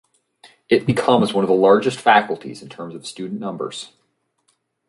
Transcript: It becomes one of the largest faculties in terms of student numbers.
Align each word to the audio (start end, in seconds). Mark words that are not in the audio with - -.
It 0.67 0.87
becomes 0.87 1.31
one 1.31 1.43
of 1.43 1.47
the 1.47 1.55
largest 1.55 1.99
faculties 2.01 2.63
in 2.63 2.69
terms 2.69 2.95
of 2.95 3.05
student 3.05 3.39
numbers. 3.39 3.91